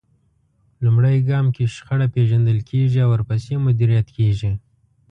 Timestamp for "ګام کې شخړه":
1.29-2.07